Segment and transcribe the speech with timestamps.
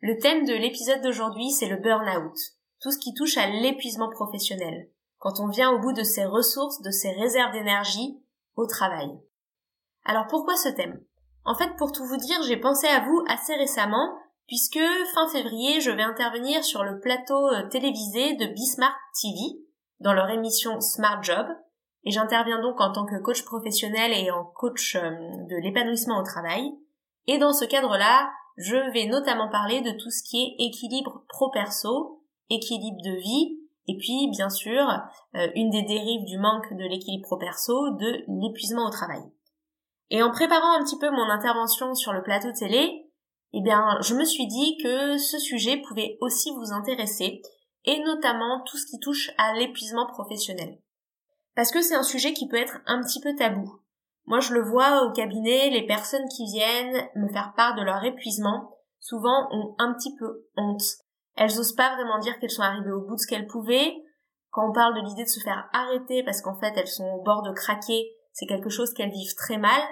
[0.00, 2.36] Le thème de l'épisode d'aujourd'hui, c'est le burn-out,
[2.80, 6.80] tout ce qui touche à l'épuisement professionnel, quand on vient au bout de ses ressources,
[6.80, 8.18] de ses réserves d'énergie
[8.56, 9.10] au travail.
[10.06, 11.02] Alors pourquoi ce thème?
[11.44, 14.80] En fait, pour tout vous dire, j'ai pensé à vous assez récemment, puisque
[15.12, 19.36] fin février, je vais intervenir sur le plateau euh, télévisé de Bismarck TV,
[20.00, 21.46] dans leur émission Smart Job,
[22.04, 26.24] et j'interviens donc en tant que coach professionnel et en coach euh, de l'épanouissement au
[26.24, 26.72] travail.
[27.26, 28.30] Et dans ce cadre-là,
[28.60, 33.58] je vais notamment parler de tout ce qui est équilibre pro-perso, équilibre de vie,
[33.88, 34.86] et puis bien sûr,
[35.34, 39.22] euh, une des dérives du manque de l'équilibre pro-perso, de l'épuisement au travail.
[40.10, 43.06] Et en préparant un petit peu mon intervention sur le plateau télé,
[43.52, 47.42] eh bien, je me suis dit que ce sujet pouvait aussi vous intéresser,
[47.84, 50.78] et notamment tout ce qui touche à l'épuisement professionnel.
[51.56, 53.80] Parce que c'est un sujet qui peut être un petit peu tabou.
[54.30, 58.04] Moi, je le vois au cabinet, les personnes qui viennent me faire part de leur
[58.04, 60.84] épuisement, souvent ont un petit peu honte.
[61.34, 63.92] Elles osent pas vraiment dire qu'elles sont arrivées au bout de ce qu'elles pouvaient.
[64.50, 67.22] Quand on parle de l'idée de se faire arrêter parce qu'en fait elles sont au
[67.24, 69.82] bord de craquer, c'est quelque chose qu'elles vivent très mal.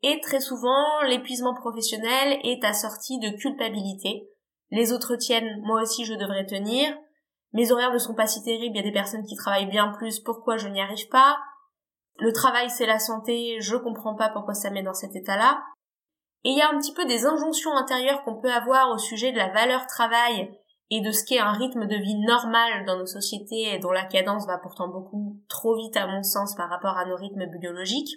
[0.00, 4.30] Et très souvent, l'épuisement professionnel est assorti de culpabilité.
[4.70, 6.88] Les autres tiennent, moi aussi je devrais tenir.
[7.52, 9.92] Mes horaires ne sont pas si terribles, il y a des personnes qui travaillent bien
[9.98, 11.36] plus, pourquoi je n'y arrive pas?
[12.18, 15.62] Le travail c'est la santé, je comprends pas pourquoi ça met dans cet état-là.
[16.44, 19.32] Et il y a un petit peu des injonctions intérieures qu'on peut avoir au sujet
[19.32, 20.50] de la valeur travail
[20.90, 24.46] et de ce qu'est un rythme de vie normal dans nos sociétés dont la cadence
[24.46, 28.14] va pourtant beaucoup trop vite à mon sens par rapport à nos rythmes biologiques.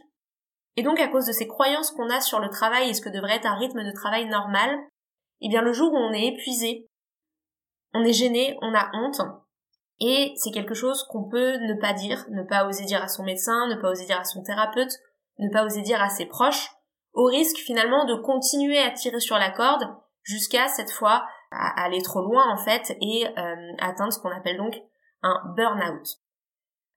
[0.75, 3.09] Et donc à cause de ces croyances qu'on a sur le travail et ce que
[3.09, 4.77] devrait être un rythme de travail normal,
[5.41, 6.87] eh bien le jour où on est épuisé,
[7.93, 9.21] on est gêné, on a honte,
[9.99, 13.23] et c'est quelque chose qu'on peut ne pas dire, ne pas oser dire à son
[13.23, 14.91] médecin, ne pas oser dire à son thérapeute,
[15.39, 16.71] ne pas oser dire à ses proches,
[17.13, 19.83] au risque finalement de continuer à tirer sur la corde
[20.23, 24.75] jusqu'à cette fois aller trop loin en fait et euh, atteindre ce qu'on appelle donc
[25.23, 26.07] un burn-out.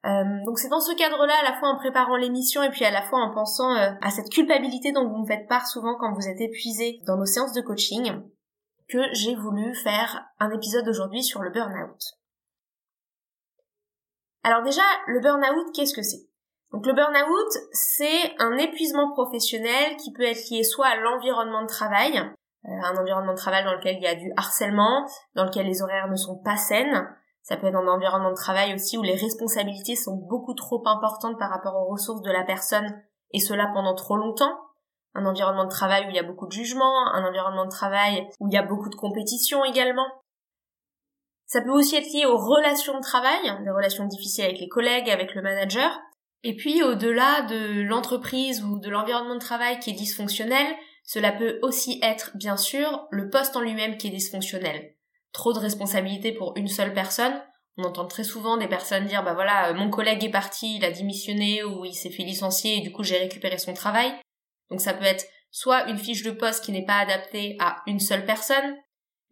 [0.07, 2.91] Euh, donc c'est dans ce cadre-là, à la fois en préparant l'émission et puis à
[2.91, 6.13] la fois en pensant euh, à cette culpabilité dont vous me faites part souvent quand
[6.15, 8.23] vous êtes épuisé dans nos séances de coaching,
[8.89, 12.20] que j'ai voulu faire un épisode aujourd'hui sur le burn-out.
[14.43, 16.27] Alors déjà, le burn-out, qu'est-ce que c'est?
[16.73, 21.69] Donc le burn-out, c'est un épuisement professionnel qui peut être lié soit à l'environnement de
[21.69, 25.67] travail, euh, un environnement de travail dans lequel il y a du harcèlement, dans lequel
[25.67, 27.09] les horaires ne sont pas saines,
[27.43, 31.39] ça peut être un environnement de travail aussi où les responsabilités sont beaucoup trop importantes
[31.39, 33.03] par rapport aux ressources de la personne
[33.33, 34.57] et cela pendant trop longtemps.
[35.15, 38.29] Un environnement de travail où il y a beaucoup de jugement, un environnement de travail
[38.39, 40.07] où il y a beaucoup de compétition également.
[41.51, 45.11] Ça peut aussi être lié aux relations de travail, des relations difficiles avec les collègues,
[45.11, 45.99] avec le manager.
[46.45, 50.67] Et puis au-delà de l'entreprise ou de l'environnement de travail qui est dysfonctionnel,
[51.03, 54.95] cela peut aussi être, bien sûr, le poste en lui-même qui est dysfonctionnel
[55.33, 57.41] trop de responsabilités pour une seule personne.
[57.77, 60.91] On entend très souvent des personnes dire bah voilà, mon collègue est parti, il a
[60.91, 64.13] démissionné ou il s'est fait licencier et du coup j'ai récupéré son travail.
[64.71, 68.01] Donc ça peut être soit une fiche de poste qui n'est pas adaptée à une
[68.01, 68.77] seule personne,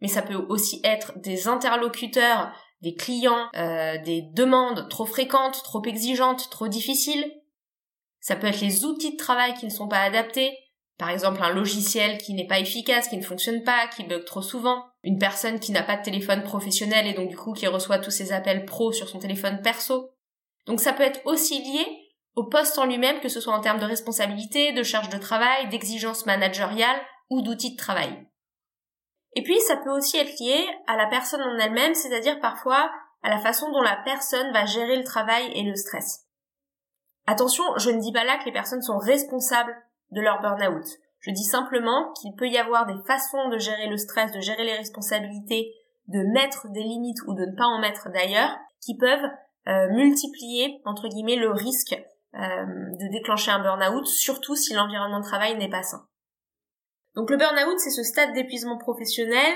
[0.01, 2.51] mais ça peut aussi être des interlocuteurs,
[2.81, 7.31] des clients, euh, des demandes trop fréquentes, trop exigeantes, trop difficiles.
[8.19, 10.57] Ça peut être les outils de travail qui ne sont pas adaptés,
[10.99, 14.41] par exemple, un logiciel qui n'est pas efficace, qui ne fonctionne pas, qui bug trop
[14.41, 14.83] souvent.
[15.03, 18.11] Une personne qui n'a pas de téléphone professionnel et donc du coup qui reçoit tous
[18.11, 20.11] ses appels pro sur son téléphone perso.
[20.65, 21.87] Donc ça peut être aussi lié
[22.35, 25.69] au poste en lui-même, que ce soit en termes de responsabilité, de charge de travail,
[25.69, 26.99] d'exigence managériale
[27.29, 28.28] ou d'outils de travail.
[29.33, 32.89] Et puis ça peut aussi être lié à la personne en elle-même, c'est-à-dire parfois
[33.21, 36.25] à la façon dont la personne va gérer le travail et le stress.
[37.27, 39.75] Attention, je ne dis pas là que les personnes sont responsables
[40.11, 40.85] de leur burn-out.
[41.19, 44.63] Je dis simplement qu'il peut y avoir des façons de gérer le stress, de gérer
[44.63, 45.73] les responsabilités,
[46.07, 49.29] de mettre des limites ou de ne pas en mettre d'ailleurs, qui peuvent
[49.67, 51.93] euh, multiplier, entre guillemets, le risque
[52.33, 56.08] euh, de déclencher un burn-out, surtout si l'environnement de travail n'est pas sain.
[57.15, 59.53] Donc le burn-out, c'est ce stade d'épuisement professionnel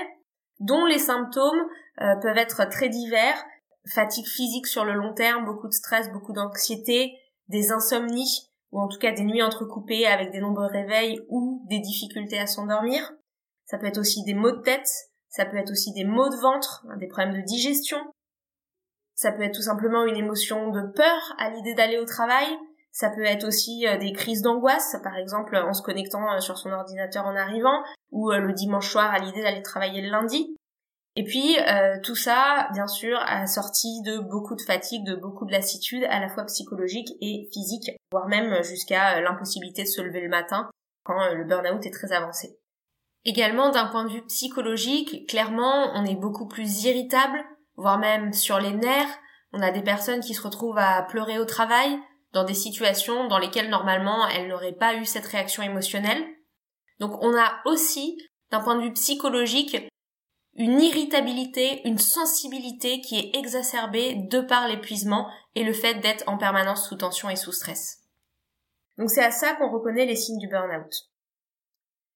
[0.59, 1.61] dont les symptômes
[2.01, 3.43] euh, peuvent être très divers,
[3.87, 7.13] fatigue physique sur le long terme, beaucoup de stress, beaucoup d'anxiété,
[7.47, 11.79] des insomnies, ou en tout cas des nuits entrecoupées avec des nombreux réveils ou des
[11.79, 13.11] difficultés à s'endormir.
[13.65, 14.89] Ça peut être aussi des maux de tête,
[15.29, 17.99] ça peut être aussi des maux de ventre, des problèmes de digestion,
[19.15, 22.47] ça peut être tout simplement une émotion de peur à l'idée d'aller au travail,
[22.93, 26.59] ça peut être aussi euh, des crises d'angoisse, par exemple en se connectant euh, sur
[26.59, 30.55] son ordinateur en arrivant, ou euh, le dimanche soir à l'idée d'aller travailler le lundi.
[31.15, 31.57] Et puis
[32.01, 36.27] tout ça, bien sûr, assorti de beaucoup de fatigue, de beaucoup de lassitude, à la
[36.27, 40.71] fois psychologique et physique, voire même jusqu'à l'impossibilité de se lever le matin
[41.03, 42.57] quand le burn-out est très avancé.
[43.25, 48.57] Également, d'un point de vue psychologique, clairement, on est beaucoup plus irritable, voire même sur
[48.59, 49.19] les nerfs.
[49.51, 51.95] On a des personnes qui se retrouvent à pleurer au travail,
[52.33, 56.23] dans des situations dans lesquelles normalement elles n'auraient pas eu cette réaction émotionnelle.
[56.99, 58.17] Donc on a aussi,
[58.51, 59.77] d'un point de vue psychologique,
[60.55, 66.37] une irritabilité, une sensibilité qui est exacerbée de par l'épuisement et le fait d'être en
[66.37, 68.03] permanence sous tension et sous stress.
[68.97, 70.93] Donc c'est à ça qu'on reconnaît les signes du burn-out.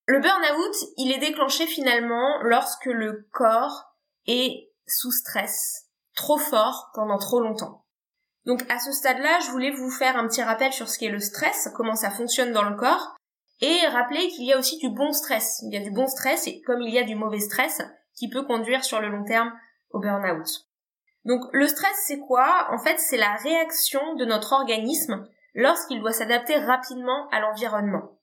[0.05, 3.95] Le burn-out, il est déclenché finalement lorsque le corps
[4.27, 7.86] est sous stress trop fort pendant trop longtemps.
[8.47, 11.19] Donc à ce stade-là, je voulais vous faire un petit rappel sur ce qu'est le
[11.19, 13.17] stress, comment ça fonctionne dans le corps,
[13.59, 15.61] et rappeler qu'il y a aussi du bon stress.
[15.63, 17.81] Il y a du bon stress et comme il y a du mauvais stress
[18.15, 19.51] qui peut conduire sur le long terme
[19.89, 20.47] au burn-out.
[21.25, 22.69] Donc le stress c'est quoi?
[22.71, 28.17] En fait c'est la réaction de notre organisme lorsqu'il doit s'adapter rapidement à l'environnement.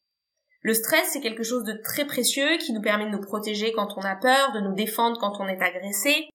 [0.62, 3.99] Le stress c'est quelque chose de très précieux qui nous permet de nous protéger quand
[3.99, 6.31] on a peur, de nous défendre quand on est agressé.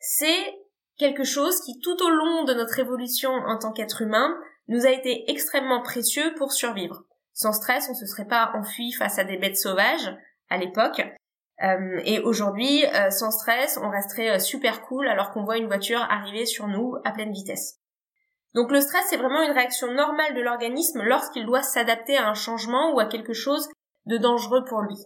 [0.00, 0.63] C'est
[0.98, 4.38] quelque chose qui tout au long de notre évolution en tant qu'être humain
[4.68, 7.04] nous a été extrêmement précieux pour survivre.
[7.32, 10.16] Sans stress, on se serait pas enfui face à des bêtes sauvages
[10.48, 11.02] à l'époque.
[11.62, 15.66] Euh, et aujourd'hui, euh, sans stress, on resterait euh, super cool alors qu'on voit une
[15.66, 17.80] voiture arriver sur nous à pleine vitesse.
[18.54, 22.34] Donc le stress, c'est vraiment une réaction normale de l'organisme lorsqu'il doit s'adapter à un
[22.34, 23.68] changement ou à quelque chose
[24.06, 24.96] de dangereux pour lui.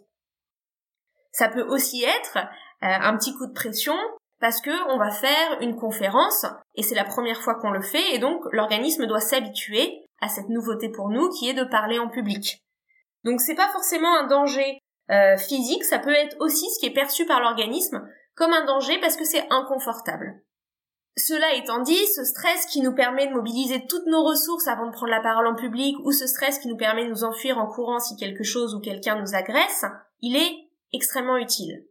[1.32, 2.38] Ça peut aussi être
[2.80, 3.96] un petit coup de pression
[4.40, 8.14] parce que on va faire une conférence et c'est la première fois qu'on le fait
[8.14, 12.08] et donc l'organisme doit s'habituer à cette nouveauté pour nous qui est de parler en
[12.08, 12.62] public.
[13.24, 14.78] Donc c'est pas forcément un danger
[15.10, 18.98] euh, physique, ça peut être aussi ce qui est perçu par l'organisme comme un danger
[19.00, 20.42] parce que c'est inconfortable.
[21.16, 24.92] Cela étant dit, ce stress qui nous permet de mobiliser toutes nos ressources avant de
[24.92, 27.66] prendre la parole en public ou ce stress qui nous permet de nous enfuir en
[27.66, 29.84] courant si quelque chose ou quelqu'un nous agresse,
[30.20, 31.84] il est extrêmement utile.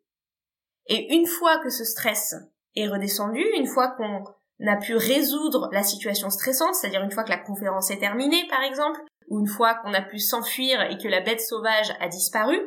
[0.88, 2.36] Et une fois que ce stress
[2.76, 4.24] est redescendu, une fois qu'on
[4.68, 8.64] a pu résoudre la situation stressante, c'est-à-dire une fois que la conférence est terminée par
[8.64, 12.60] exemple, ou une fois qu'on a pu s'enfuir et que la bête sauvage a disparu,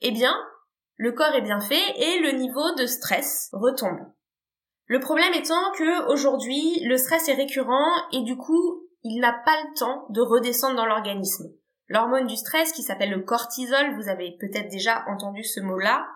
[0.00, 0.34] eh bien,
[0.96, 4.00] le corps est bien fait et le niveau de stress retombe.
[4.86, 9.62] Le problème étant que aujourd'hui, le stress est récurrent et du coup, il n'a pas
[9.62, 11.52] le temps de redescendre dans l'organisme.
[11.88, 16.06] L'hormone du stress qui s'appelle le cortisol, vous avez peut-être déjà entendu ce mot-là,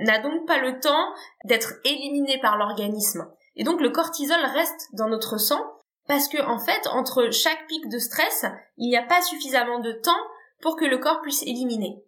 [0.00, 1.12] n'a donc pas le temps
[1.44, 3.26] d'être éliminé par l'organisme.
[3.56, 5.60] Et donc le cortisol reste dans notre sang
[6.08, 8.46] parce que en fait, entre chaque pic de stress,
[8.76, 10.10] il n'y a pas suffisamment de temps
[10.60, 12.02] pour que le corps puisse éliminer.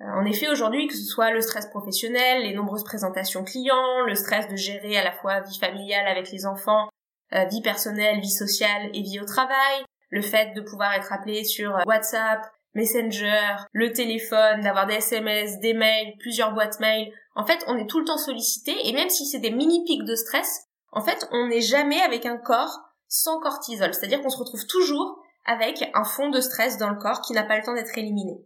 [0.00, 4.14] Euh, en effet, aujourd'hui, que ce soit le stress professionnel, les nombreuses présentations clients, le
[4.14, 6.88] stress de gérer à la fois vie familiale avec les enfants,
[7.32, 11.44] euh, vie personnelle, vie sociale et vie au travail, le fait de pouvoir être appelé
[11.44, 17.12] sur WhatsApp, Messenger, le téléphone, d'avoir des SMS, des mails, plusieurs boîtes mails.
[17.34, 20.04] En fait, on est tout le temps sollicité et même si c'est des mini pics
[20.04, 23.92] de stress, en fait, on n'est jamais avec un corps sans cortisol.
[23.94, 27.42] C'est-à-dire qu'on se retrouve toujours avec un fond de stress dans le corps qui n'a
[27.42, 28.44] pas le temps d'être éliminé.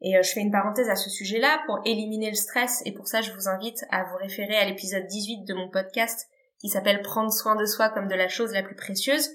[0.00, 3.06] Et euh, je fais une parenthèse à ce sujet-là pour éliminer le stress et pour
[3.06, 6.26] ça je vous invite à vous référer à l'épisode 18 de mon podcast
[6.58, 9.28] qui s'appelle Prendre soin de soi comme de la chose la plus précieuse.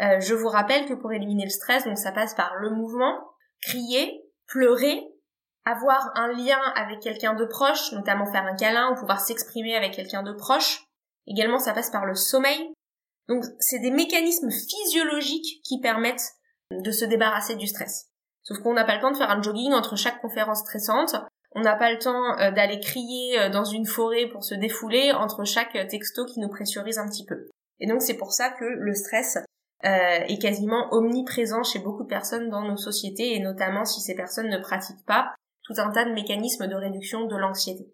[0.00, 3.18] Euh, je vous rappelle que pour éliminer le stress, donc ça passe par le mouvement,
[3.62, 5.02] crier, pleurer,
[5.64, 9.94] avoir un lien avec quelqu'un de proche, notamment faire un câlin ou pouvoir s'exprimer avec
[9.94, 10.84] quelqu'un de proche.
[11.26, 12.72] Également, ça passe par le sommeil.
[13.28, 16.32] Donc, c'est des mécanismes physiologiques qui permettent
[16.70, 18.08] de se débarrasser du stress.
[18.42, 21.14] Sauf qu'on n'a pas le temps de faire un jogging entre chaque conférence stressante.
[21.54, 25.12] On n'a pas le temps euh, d'aller crier euh, dans une forêt pour se défouler
[25.12, 27.48] entre chaque texto qui nous pressurise un petit peu.
[27.78, 29.36] Et donc c'est pour ça que le stress
[29.84, 34.14] euh, est quasiment omniprésent chez beaucoup de personnes dans nos sociétés et notamment si ces
[34.14, 35.34] personnes ne pratiquent pas
[35.80, 37.84] un tas de mécanismes de réduction de l'anxiété.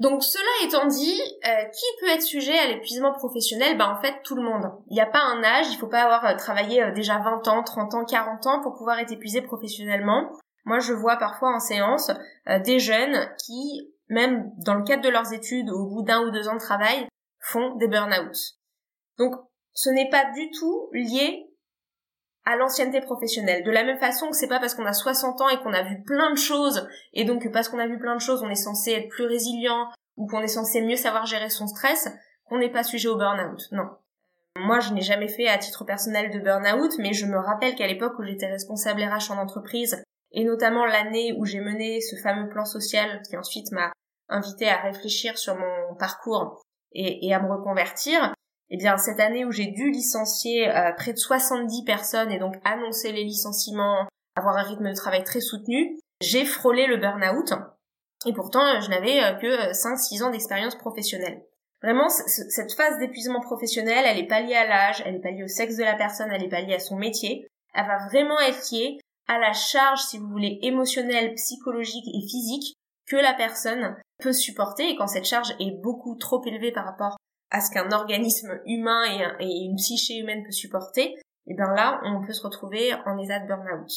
[0.00, 3.76] Donc cela étant dit, euh, qui peut être sujet à l'épuisement professionnel?
[3.76, 4.70] Ben en fait tout le monde.
[4.88, 7.64] Il n'y a pas un âge, il faut pas avoir euh, travaillé déjà 20 ans,
[7.64, 10.30] 30 ans, 40 ans pour pouvoir être épuisé professionnellement.
[10.64, 12.12] Moi je vois parfois en séance
[12.64, 16.48] des jeunes qui, même dans le cadre de leurs études, au bout d'un ou deux
[16.48, 17.08] ans de travail,
[17.40, 18.36] font des burn-out.
[19.18, 19.34] Donc
[19.72, 21.47] ce n'est pas du tout lié
[22.48, 23.62] à l'ancienneté professionnelle.
[23.62, 25.82] De la même façon que c'est pas parce qu'on a 60 ans et qu'on a
[25.82, 28.54] vu plein de choses, et donc parce qu'on a vu plein de choses, on est
[28.54, 32.08] censé être plus résilient, ou qu'on est censé mieux savoir gérer son stress,
[32.46, 33.68] qu'on n'est pas sujet au burn-out.
[33.72, 33.90] Non.
[34.56, 37.86] Moi, je n'ai jamais fait à titre personnel de burn-out, mais je me rappelle qu'à
[37.86, 40.02] l'époque où j'étais responsable RH en entreprise,
[40.32, 43.92] et notamment l'année où j'ai mené ce fameux plan social qui ensuite m'a
[44.30, 46.62] invité à réfléchir sur mon parcours
[46.92, 48.32] et, à me reconvertir,
[48.70, 52.56] eh bien cette année où j'ai dû licencier euh, près de 70 personnes et donc
[52.64, 54.06] annoncer les licenciements,
[54.36, 57.54] avoir un rythme de travail très soutenu, j'ai frôlé le burn-out
[58.26, 61.42] et pourtant je n'avais euh, que 5-6 ans d'expérience professionnelle.
[61.80, 65.44] Vraiment, cette phase d'épuisement professionnel, elle est pas liée à l'âge, elle est pas liée
[65.44, 67.46] au sexe de la personne, elle est pas liée à son métier.
[67.72, 68.98] Elle va vraiment être liée
[69.28, 72.74] à la charge, si vous voulez, émotionnelle, psychologique et physique
[73.06, 74.88] que la personne peut supporter.
[74.88, 77.16] Et quand cette charge est beaucoup trop élevée par rapport
[77.50, 79.04] à ce qu'un organisme humain
[79.40, 83.18] et, une psyché humaine peut supporter, et eh bien là, on peut se retrouver en
[83.18, 83.90] état de burn-out.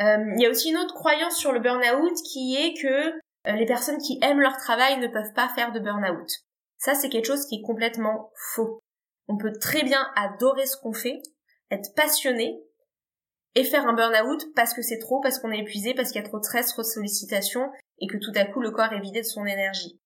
[0.00, 3.10] Euh, il y a aussi une autre croyance sur le burn-out qui est que
[3.48, 6.28] euh, les personnes qui aiment leur travail ne peuvent pas faire de burn-out.
[6.78, 8.80] Ça, c'est quelque chose qui est complètement faux.
[9.28, 11.20] On peut très bien adorer ce qu'on fait,
[11.70, 12.58] être passionné,
[13.54, 16.24] et faire un burn-out parce que c'est trop, parce qu'on est épuisé, parce qu'il y
[16.24, 19.00] a trop de stress, trop de sollicitations, et que tout à coup le corps est
[19.00, 19.98] vidé de son énergie.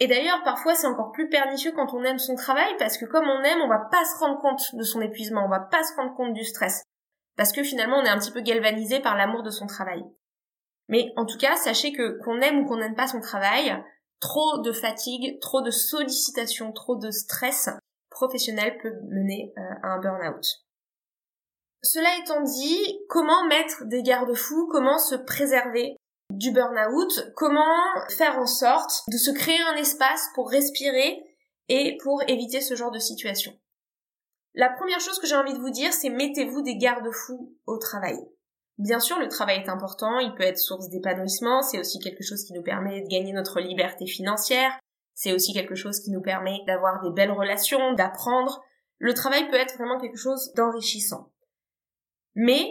[0.00, 3.28] Et d'ailleurs, parfois, c'est encore plus pernicieux quand on aime son travail, parce que comme
[3.28, 5.94] on aime, on va pas se rendre compte de son épuisement, on va pas se
[5.94, 6.82] rendre compte du stress.
[7.36, 10.02] Parce que finalement, on est un petit peu galvanisé par l'amour de son travail.
[10.88, 13.74] Mais en tout cas, sachez que qu'on aime ou qu'on n'aime pas son travail,
[14.20, 17.70] trop de fatigue, trop de sollicitations, trop de stress
[18.10, 20.44] professionnel peut mener euh, à un burn-out.
[21.82, 25.96] Cela étant dit, comment mettre des garde-fous, comment se préserver
[26.38, 27.64] du burn-out, comment
[28.16, 31.22] faire en sorte de se créer un espace pour respirer
[31.68, 33.52] et pour éviter ce genre de situation.
[34.54, 38.18] La première chose que j'ai envie de vous dire, c'est mettez-vous des garde-fous au travail.
[38.78, 42.44] Bien sûr, le travail est important, il peut être source d'épanouissement, c'est aussi quelque chose
[42.44, 44.78] qui nous permet de gagner notre liberté financière,
[45.14, 48.62] c'est aussi quelque chose qui nous permet d'avoir des belles relations, d'apprendre.
[48.98, 51.32] Le travail peut être vraiment quelque chose d'enrichissant.
[52.34, 52.66] Mais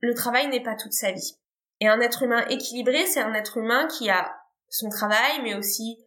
[0.00, 1.34] le travail n'est pas toute sa vie.
[1.80, 4.34] Et un être humain équilibré, c'est un être humain qui a
[4.68, 5.98] son travail, mais aussi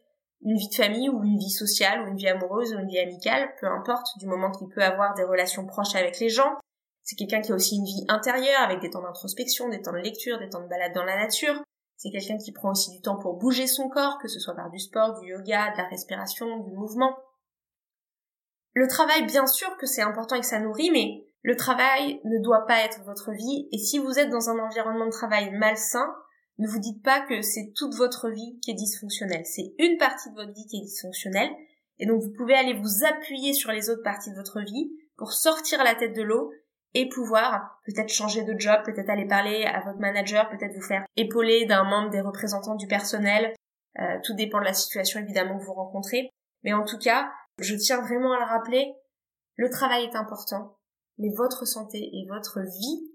[0.42, 2.98] une vie de famille ou une vie sociale ou une vie amoureuse ou une vie
[2.98, 6.58] amicale, peu importe, du moment qu'il peut avoir des relations proches avec les gens,
[7.02, 9.98] c'est quelqu'un qui a aussi une vie intérieure avec des temps d'introspection, des temps de
[9.98, 11.60] lecture, des temps de balade dans la nature.
[11.96, 14.70] C'est quelqu'un qui prend aussi du temps pour bouger son corps, que ce soit par
[14.70, 17.16] du sport, du yoga, de la respiration, du mouvement.
[18.74, 22.42] Le travail, bien sûr que c'est important et que ça nourrit, mais le travail ne
[22.42, 23.68] doit pas être votre vie.
[23.72, 26.14] Et si vous êtes dans un environnement de travail malsain,
[26.58, 29.44] ne vous dites pas que c'est toute votre vie qui est dysfonctionnelle.
[29.44, 31.50] C'est une partie de votre vie qui est dysfonctionnelle.
[31.98, 35.32] Et donc vous pouvez aller vous appuyer sur les autres parties de votre vie pour
[35.32, 36.52] sortir la tête de l'eau
[36.94, 41.04] et pouvoir peut-être changer de job, peut-être aller parler à votre manager, peut-être vous faire
[41.16, 43.54] épauler d'un membre des représentants du personnel.
[43.98, 46.30] Euh, tout dépend de la situation évidemment que vous rencontrez.
[46.62, 48.94] Mais en tout cas, je tiens vraiment à le rappeler,
[49.56, 50.76] le travail est important,
[51.22, 53.10] mais votre santé et votre vie,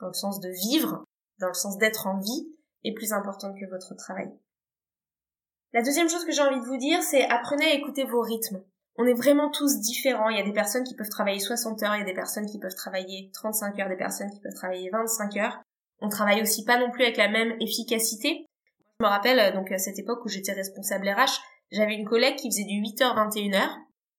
[0.00, 1.04] dans le sens de vivre,
[1.38, 2.48] dans le sens d'être en vie,
[2.84, 4.32] est plus importante que votre travail.
[5.74, 8.64] La deuxième chose que j'ai envie de vous dire, c'est apprenez à écouter vos rythmes
[8.96, 10.28] on est vraiment tous différents.
[10.28, 12.46] Il y a des personnes qui peuvent travailler 60 heures, il y a des personnes
[12.46, 15.60] qui peuvent travailler 35 heures, des personnes qui peuvent travailler 25 heures.
[16.00, 18.46] On travaille aussi pas non plus avec la même efficacité.
[19.00, 21.40] Je me rappelle, euh, donc, à cette époque où j'étais responsable RH,
[21.72, 23.68] j'avais une collègue qui faisait du 8h, 21h,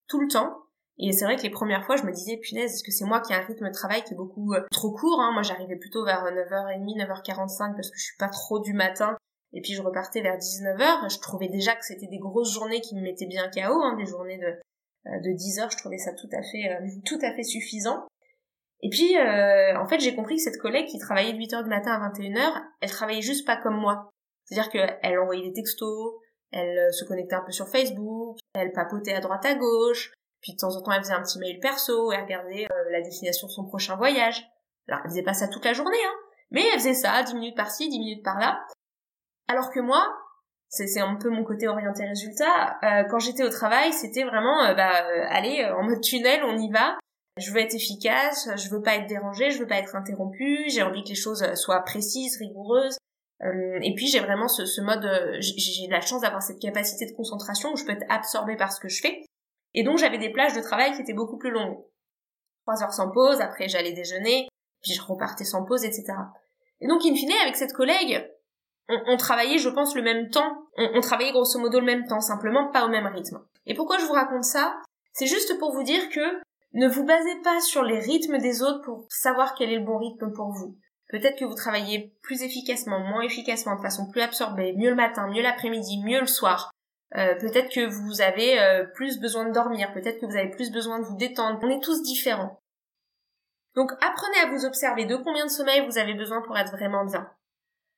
[0.08, 0.54] tout le temps.
[0.98, 3.20] Et c'est vrai que les premières fois, je me disais, punaise, est-ce que c'est moi
[3.20, 5.32] qui ai un rythme de travail qui est beaucoup euh, trop court, hein?
[5.32, 9.16] Moi, j'arrivais plutôt vers 9h30, 9h45 parce que je suis pas trop du matin
[9.52, 11.12] et puis je repartais vers 19h.
[11.12, 14.06] Je trouvais déjà que c'était des grosses journées qui me mettaient bien KO, hein, des
[14.06, 15.70] journées de, euh, de 10 heures.
[15.70, 18.06] Je trouvais ça tout à fait, euh, tout à fait suffisant.
[18.82, 21.70] Et puis, euh, en fait, j'ai compris que cette collègue qui travaillait de 8h du
[21.70, 24.10] matin à 21h, elle travaillait juste pas comme moi.
[24.44, 26.12] C'est-à-dire qu'elle envoyait des textos,
[26.52, 30.12] elle se connectait un peu sur Facebook, elle papotait à droite à gauche,
[30.46, 33.48] puis de temps en temps elle faisait un petit mail perso, elle regardait la destination
[33.48, 34.46] de son prochain voyage.
[34.86, 36.14] Alors elle faisait pas ça toute la journée, hein,
[36.52, 38.64] mais elle faisait ça, 10 minutes par-ci, 10 minutes par-là,
[39.48, 40.06] alors que moi,
[40.68, 42.78] c'est un peu mon côté orienté résultat.
[42.82, 46.58] Euh, quand j'étais au travail, c'était vraiment, euh, bah, euh, allez, en mode tunnel, on
[46.58, 46.98] y va.
[47.38, 50.82] Je veux être efficace, je veux pas être dérangée, je veux pas être interrompue, j'ai
[50.82, 52.96] envie que les choses soient précises, rigoureuses.
[53.82, 55.06] et puis j'ai vraiment ce, ce mode,
[55.40, 58.80] j'ai la chance d'avoir cette capacité de concentration où je peux être absorbée par ce
[58.80, 59.26] que je fais.
[59.76, 61.78] Et donc j'avais des plages de travail qui étaient beaucoup plus longues.
[62.62, 64.48] Trois heures sans pause, après j'allais déjeuner,
[64.82, 66.04] puis je repartais sans pause, etc.
[66.80, 68.28] Et donc in fine, avec cette collègue,
[68.88, 70.68] on, travaillait, je pense, le même temps.
[70.76, 73.40] On, travaillait grosso modo le même temps, simplement pas au même rythme.
[73.66, 74.76] Et pourquoi je vous raconte ça?
[75.12, 76.40] C'est juste pour vous dire que
[76.72, 79.98] ne vous basez pas sur les rythmes des autres pour savoir quel est le bon
[79.98, 80.76] rythme pour vous.
[81.08, 85.28] Peut-être que vous travaillez plus efficacement, moins efficacement, de façon plus absorbée, mieux le matin,
[85.28, 86.70] mieux l'après-midi, mieux le soir.
[87.14, 90.72] Euh, peut-être que vous avez euh, plus besoin de dormir, peut-être que vous avez plus
[90.72, 91.58] besoin de vous détendre.
[91.62, 92.60] On est tous différents.
[93.74, 97.04] Donc apprenez à vous observer de combien de sommeil vous avez besoin pour être vraiment
[97.04, 97.30] bien.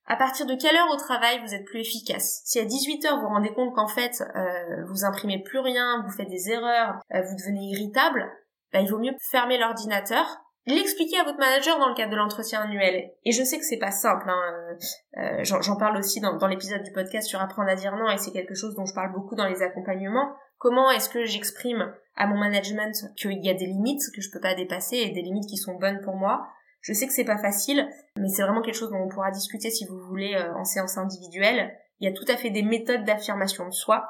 [0.05, 2.43] À partir de quelle heure au travail vous êtes plus efficace?
[2.45, 6.03] Si à 18 heures vous vous rendez compte qu'en fait euh, vous imprimez plus rien,
[6.05, 8.31] vous faites des erreurs, vous devenez irritable,
[8.73, 10.27] bah, il vaut mieux fermer l'ordinateur,
[10.75, 13.11] l'expliquer à votre manager dans le cadre de l'entretien annuel.
[13.25, 14.77] Et je sais que c'est pas simple, hein,
[15.19, 18.19] euh, j'en parle aussi dans, dans l'épisode du podcast sur apprendre à dire non, et
[18.19, 20.35] c'est quelque chose dont je parle beaucoup dans les accompagnements.
[20.59, 24.41] Comment est-ce que j'exprime à mon management qu'il y a des limites que je peux
[24.41, 26.47] pas dépasser et des limites qui sont bonnes pour moi?
[26.81, 29.71] Je sais que c'est pas facile, mais c'est vraiment quelque chose dont on pourra discuter
[29.71, 31.73] si vous voulez euh, en séance individuelle.
[32.01, 34.09] Il y a tout à fait des méthodes d'affirmation de soi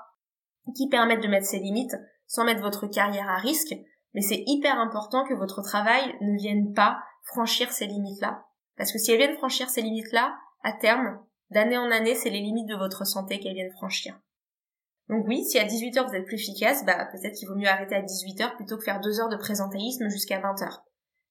[0.77, 1.97] qui permettent de mettre ses limites
[2.27, 3.75] sans mettre votre carrière à risque,
[4.19, 8.47] mais c'est hyper important que votre travail ne vienne pas franchir ces limites-là.
[8.77, 11.21] Parce que si elles viennent franchir ces limites-là, à terme,
[11.51, 14.19] d'année en année, c'est les limites de votre santé qu'elles viennent franchir.
[15.09, 17.95] Donc oui, si à 18h vous êtes plus efficace, bah peut-être qu'il vaut mieux arrêter
[17.95, 20.81] à 18h plutôt que faire deux heures de présentéisme jusqu'à 20h.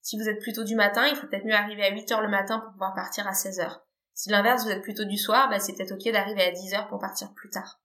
[0.02, 2.60] Si vous êtes plutôt du matin, il faut peut-être mieux arriver à 8h le matin
[2.60, 3.82] pour pouvoir partir à 16h.
[4.14, 7.00] Si l'inverse, vous êtes plutôt du soir, bah c'est peut-être ok d'arriver à 10h pour
[7.00, 7.82] partir plus tard.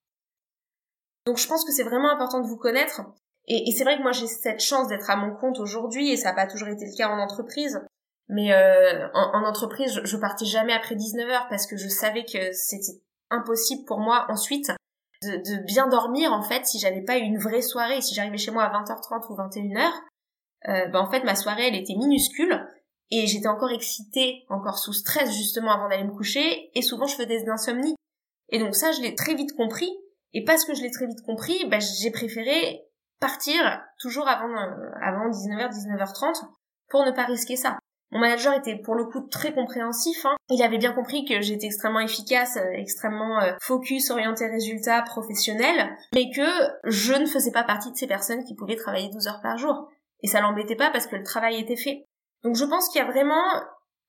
[1.27, 3.03] Donc je pense que c'est vraiment important de vous connaître.
[3.49, 6.31] Et, c'est vrai que moi j'ai cette chance d'être à mon compte aujourd'hui, et ça
[6.31, 7.81] n'a pas toujours été le cas en entreprise.
[8.29, 12.53] Mais euh, en, entreprise, je, je partais jamais après 19h parce que je savais que
[12.53, 14.71] c'était impossible pour moi ensuite
[15.23, 18.01] de, bien dormir en fait si j'avais pas une vraie soirée.
[18.01, 19.93] Si j'arrivais chez moi à 20h30 ou 21h
[20.69, 22.67] euh, ben en fait ma soirée elle était minuscule
[23.11, 27.15] et j'étais encore excitée encore sous stress justement avant d'aller me coucher et souvent je
[27.15, 27.97] faisais des insomnies
[28.51, 29.91] et donc ça je l'ai très vite compris.
[30.35, 32.83] Et parce que je l'ai très vite compris ben, j'ai préféré
[33.23, 36.45] partir toujours avant euh, avant 19h 19h30
[36.91, 37.79] pour ne pas risquer ça
[38.13, 40.27] mon manager était pour le coup très compréhensif.
[40.27, 40.37] Hein.
[40.51, 45.97] Il avait bien compris que j'étais extrêmement efficace, euh, extrêmement euh, focus, orienté résultat, professionnel,
[46.15, 46.47] mais que
[46.85, 49.89] je ne faisais pas partie de ces personnes qui pouvaient travailler 12 heures par jour.
[50.21, 52.07] Et ça l'embêtait pas parce que le travail était fait.
[52.45, 53.43] Donc je pense qu'il y a vraiment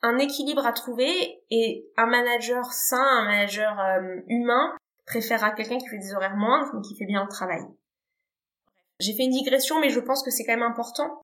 [0.02, 5.88] un équilibre à trouver et un manager sain, un manager euh, humain préférera quelqu'un qui
[5.88, 7.62] fait des horaires moindres mais qui fait bien le travail.
[9.04, 11.22] J'ai fait une digression mais je pense que c'est quand même important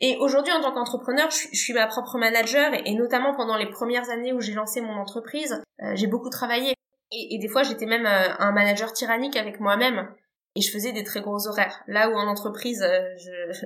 [0.00, 4.10] et aujourd'hui, en tant qu'entrepreneur, je, suis ma propre manager et, notamment pendant les premières
[4.10, 6.74] années où j'ai lancé mon entreprise, euh, j'ai beaucoup travaillé.
[7.12, 10.12] Et, des fois, j'étais même euh, un manager tyrannique avec moi-même
[10.56, 11.82] et je faisais des très gros horaires.
[11.86, 13.14] Là où en entreprise, euh,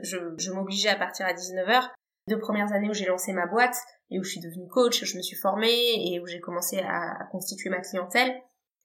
[0.02, 1.90] je, m'obligeais à partir à 19h,
[2.28, 3.76] deux premières années où j'ai lancé ma boîte
[4.10, 7.22] et où je suis devenue coach, je me suis formée et où j'ai commencé à,
[7.22, 8.38] à constituer ma clientèle,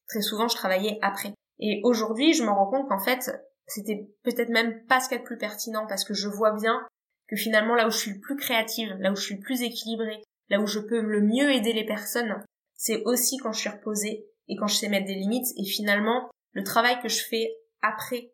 [0.08, 1.34] très souvent je travaillais après.
[1.60, 3.32] Et aujourd'hui, je me rends compte qu'en fait,
[3.68, 6.52] c'était peut-être même pas ce qu'il y a de plus pertinent parce que je vois
[6.54, 6.86] bien
[7.28, 9.62] que finalement là où je suis le plus créative, là où je suis le plus
[9.62, 12.44] équilibrée, là où je peux le mieux aider les personnes,
[12.76, 16.30] c'est aussi quand je suis reposée et quand je sais mettre des limites et finalement
[16.52, 18.34] le travail que je fais après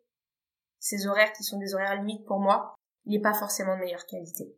[0.78, 4.06] ces horaires qui sont des horaires limites pour moi, il n'est pas forcément de meilleure
[4.06, 4.56] qualité.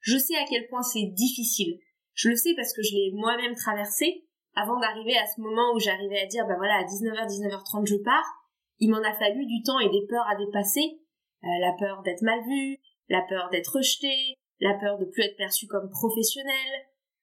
[0.00, 1.78] Je sais à quel point c'est difficile.
[2.14, 5.78] Je le sais parce que je l'ai moi-même traversé avant d'arriver à ce moment où
[5.78, 8.41] j'arrivais à dire bah voilà à 19h 19h30 je pars.
[8.82, 10.98] Il m'en a fallu du temps et des peurs à dépasser
[11.44, 14.10] euh, la peur d'être mal vu, la peur d'être rejeté,
[14.58, 16.66] la peur de plus être perçu comme professionnel,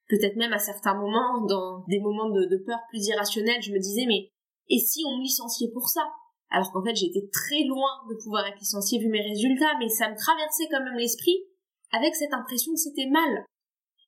[0.07, 4.05] peut-être même à certains moments, dans des moments de, peur plus irrationnels, je me disais
[4.07, 4.31] mais
[4.69, 6.07] et si on me licenciait pour ça?
[6.49, 10.09] Alors qu'en fait j'étais très loin de pouvoir être licenciée vu mes résultats, mais ça
[10.09, 11.43] me traversait quand même l'esprit
[11.91, 13.43] avec cette impression que c'était mal.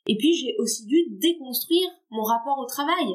[0.08, 3.08] Et puis j'ai aussi dû déconstruire mon rapport au travail.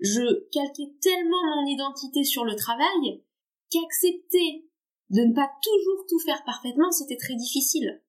[0.00, 3.22] Je calquais tellement mon identité sur le travail
[3.70, 4.68] qu'accepter
[5.10, 8.02] de ne pas toujours tout faire parfaitement, c'était très difficile.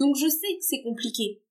[0.00, 1.42] Donc je sais que c'est compliqué.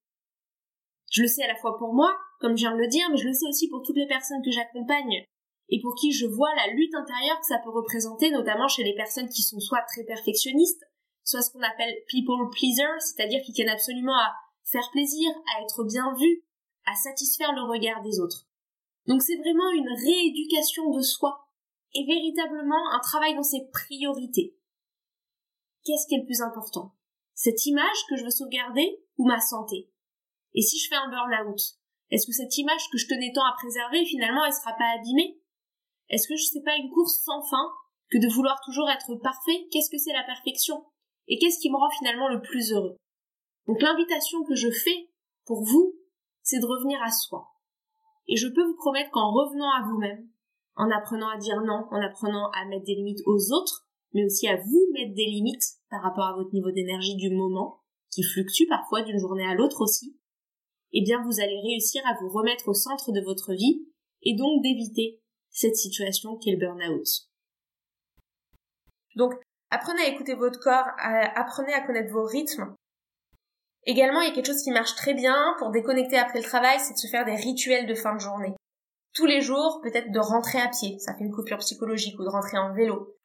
[1.12, 3.18] Je le sais à la fois pour moi, comme je viens de le dire, mais
[3.18, 5.26] je le sais aussi pour toutes les personnes que j'accompagne
[5.70, 8.96] et pour qui je vois la lutte intérieure que ça peut représenter, notamment chez les
[8.96, 10.84] personnes qui sont soit très perfectionnistes,
[11.24, 15.84] soit ce qu'on appelle people pleaser, c'est-à-dire qui tiennent absolument à faire plaisir, à être
[15.84, 16.44] bien vu,
[16.86, 18.48] à satisfaire le regard des autres.
[19.08, 21.45] Donc c'est vraiment une rééducation de soi
[21.96, 24.56] et véritablement un travail dans ses priorités.
[25.84, 26.94] Qu'est-ce qui est le plus important?
[27.34, 29.90] Cette image que je veux sauvegarder ou ma santé?
[30.54, 31.60] Et si je fais un burn-out,
[32.12, 35.40] est-ce que cette image que je tenais tant à préserver, finalement, elle sera pas abîmée?
[36.10, 37.72] Est-ce que je sais pas une course sans fin
[38.12, 39.68] que de vouloir toujours être parfait?
[39.72, 40.86] Qu'est-ce que c'est la perfection?
[41.28, 42.98] Et qu'est-ce qui me rend finalement le plus heureux?
[43.68, 45.10] Donc l'invitation que je fais
[45.46, 45.96] pour vous,
[46.44, 47.50] c'est de revenir à soi.
[48.28, 50.30] Et je peux vous promettre qu'en revenant à vous-même,
[50.76, 54.48] en apprenant à dire non, en apprenant à mettre des limites aux autres, mais aussi
[54.48, 58.68] à vous mettre des limites par rapport à votre niveau d'énergie du moment, qui fluctue
[58.70, 60.18] parfois d'une journée à l'autre aussi,
[60.94, 63.88] eh bien vous allez réussir à vous remettre au centre de votre vie
[64.24, 67.08] et donc d'éviter cette situation qu'est le burn-out.
[69.16, 69.34] Donc,
[69.70, 72.76] apprenez à écouter votre corps, apprenez à connaître vos rythmes.
[73.86, 76.80] Également, il y a quelque chose qui marche très bien pour déconnecter après le travail,
[76.80, 78.54] c'est de se faire des rituels de fin de journée.
[79.16, 82.30] Tous les jours, peut-être de rentrer à pied, ça fait une coupure psychologique, ou de
[82.30, 83.16] rentrer en vélo.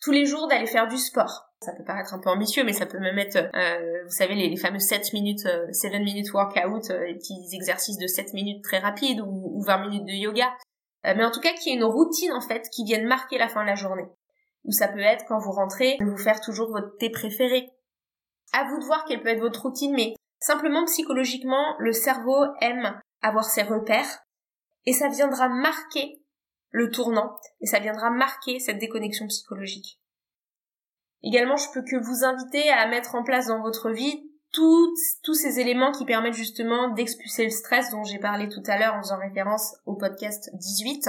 [0.00, 1.44] Tous les jours, d'aller faire du sport.
[1.60, 4.56] Ça peut paraître un peu ambitieux, mais ça peut même être, euh, vous savez, les,
[4.56, 8.78] fameux 7 minutes, 7 euh, minutes workout, euh, les petits exercices de 7 minutes très
[8.78, 10.52] rapides, ou, ou 20 minutes de yoga.
[11.06, 13.38] Euh, mais en tout cas qu'il y ait une routine en fait qui vienne marquer
[13.38, 14.06] la fin de la journée.
[14.64, 17.68] Ou ça peut être quand vous rentrez, de vous faire toujours votre thé préféré.
[18.52, 22.98] À vous de voir quelle peut être votre routine, mais simplement psychologiquement, le cerveau aime
[23.24, 24.24] avoir ses repères.
[24.86, 26.22] Et ça viendra marquer
[26.70, 30.00] le tournant et ça viendra marquer cette déconnexion psychologique.
[31.22, 35.58] Également, je peux que vous inviter à mettre en place dans votre vie tous ces
[35.58, 39.18] éléments qui permettent justement d'expulser le stress dont j'ai parlé tout à l'heure en faisant
[39.18, 41.08] référence au podcast 18,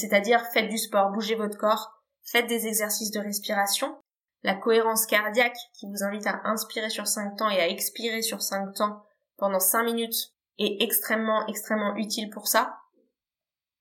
[0.00, 1.92] c'est-à-dire faites du sport, bougez votre corps,
[2.24, 3.96] faites des exercices de respiration,
[4.42, 8.42] la cohérence cardiaque qui vous invite à inspirer sur 5 temps et à expirer sur
[8.42, 9.04] 5 temps
[9.36, 12.78] pendant 5 minutes est extrêmement extrêmement utile pour ça.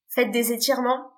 [0.09, 1.11] Faites des étirements,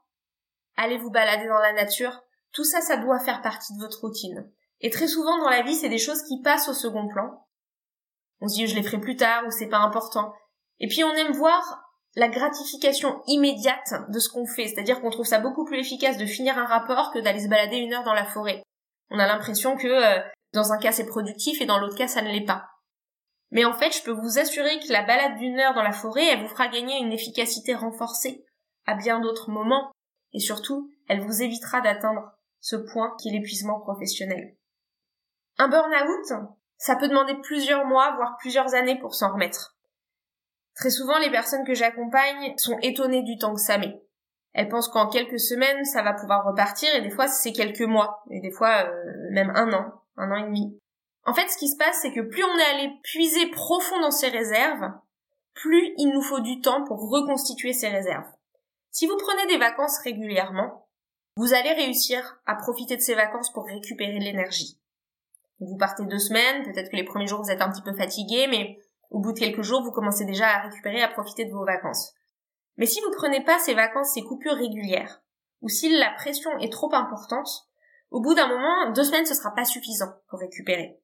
[0.76, 4.52] allez vous balader dans la nature, tout ça ça doit faire partie de votre routine.
[4.82, 7.44] Et très souvent dans la vie, c'est des choses qui passent au second plan
[8.44, 10.34] on se dit je les ferai plus tard ou c'est pas important.
[10.80, 11.82] Et puis on aime voir
[12.16, 16.26] la gratification immédiate de ce qu'on fait, c'est-à-dire qu'on trouve ça beaucoup plus efficace de
[16.26, 18.62] finir un rapport que d'aller se balader une heure dans la forêt.
[19.10, 20.22] On a l'impression que euh,
[20.54, 22.66] dans un cas c'est productif et dans l'autre cas ça ne l'est pas.
[23.54, 26.26] Mais en fait, je peux vous assurer que la balade d'une heure dans la forêt,
[26.26, 28.44] elle vous fera gagner une efficacité renforcée
[28.88, 29.92] à bien d'autres moments,
[30.34, 34.58] et surtout, elle vous évitera d'atteindre ce point qui est l'épuisement professionnel.
[35.60, 36.34] Un burn-out,
[36.78, 39.78] ça peut demander plusieurs mois, voire plusieurs années pour s'en remettre.
[40.76, 44.02] Très souvent, les personnes que j'accompagne sont étonnées du temps que ça met.
[44.54, 48.24] Elles pensent qu'en quelques semaines, ça va pouvoir repartir, et des fois, c'est quelques mois,
[48.32, 50.80] et des fois, euh, même un an, un an et demi.
[51.26, 54.12] En fait, ce qui se passe, c'est que plus on est allé puiser profond dans
[54.12, 54.92] ses réserves,
[55.54, 58.30] plus il nous faut du temps pour reconstituer ces réserves.
[58.92, 60.88] Si vous prenez des vacances régulièrement,
[61.38, 64.80] vous allez réussir à profiter de ces vacances pour récupérer de l'énergie.
[65.60, 68.48] Vous partez deux semaines, peut-être que les premiers jours vous êtes un petit peu fatigué,
[68.48, 68.78] mais
[69.10, 72.14] au bout de quelques jours, vous commencez déjà à récupérer, à profiter de vos vacances.
[72.78, 75.22] Mais si vous prenez pas ces vacances, ces coupures régulières,
[75.62, 77.70] ou si la pression est trop importante,
[78.12, 81.00] au bout d'un moment, deux semaines ce sera pas suffisant pour récupérer.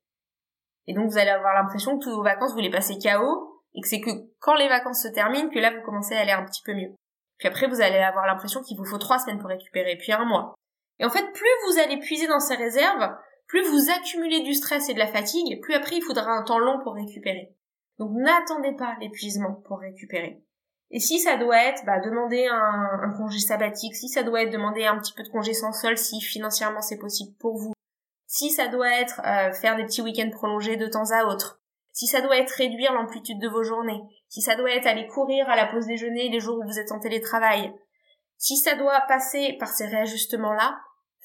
[0.88, 3.82] Et donc vous allez avoir l'impression que toutes vos vacances vous les passez KO, et
[3.82, 6.46] que c'est que quand les vacances se terminent que là vous commencez à aller un
[6.46, 6.96] petit peu mieux.
[7.38, 10.26] Puis après vous allez avoir l'impression qu'il vous faut trois semaines pour récupérer, puis un
[10.26, 10.54] mois.
[11.00, 13.16] Et en fait, plus vous allez puiser dans ces réserves,
[13.48, 16.60] plus vous accumulez du stress et de la fatigue, plus après il faudra un temps
[16.60, 17.56] long pour récupérer.
[17.98, 20.44] Donc n'attendez pas l'épuisement pour récupérer.
[20.92, 24.86] Et si ça doit être bah, demander un, congé sabbatique, si ça doit être demander
[24.86, 27.74] un petit peu de congé sans sol, si financièrement c'est possible pour vous,
[28.32, 31.60] si ça doit être euh, faire des petits week-ends prolongés de temps à autre,
[31.92, 35.50] si ça doit être réduire l'amplitude de vos journées, si ça doit être aller courir
[35.50, 37.74] à la pause déjeuner les jours où vous êtes en télétravail,
[38.38, 40.80] si ça doit passer par ces réajustements-là,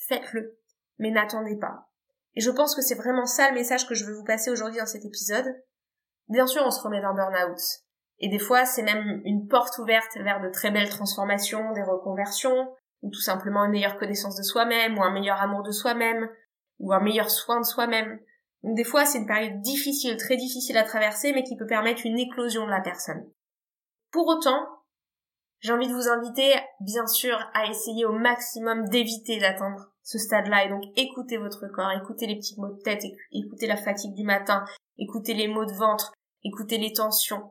[0.08, 0.58] faites-le.
[0.98, 1.90] Mais n'attendez pas.
[2.36, 4.80] Et je pense que c'est vraiment ça le message que je veux vous passer aujourd'hui
[4.80, 5.62] dans cet épisode.
[6.28, 7.60] Bien sûr, on se remet d'un burn-out.
[8.18, 12.74] Et des fois, c'est même une porte ouverte vers de très belles transformations, des reconversions,
[13.02, 16.30] ou tout simplement une meilleure connaissance de soi-même, ou un meilleur amour de soi-même,
[16.78, 18.20] ou un meilleur soin de soi-même.
[18.62, 22.06] Donc des fois, c'est une période difficile, très difficile à traverser, mais qui peut permettre
[22.06, 23.30] une éclosion de la personne.
[24.10, 24.66] Pour autant,
[25.60, 30.66] j'ai envie de vous inviter, bien sûr, à essayer au maximum d'éviter d'atteindre ce stade-là.
[30.66, 34.24] Et donc, écoutez votre corps, écoutez les petits maux de tête, écoutez la fatigue du
[34.24, 34.64] matin,
[34.98, 37.50] écoutez les maux de ventre, écoutez les tensions.